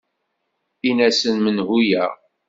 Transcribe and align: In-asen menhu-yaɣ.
In-asen 0.89 1.35
menhu-yaɣ. 1.41 2.11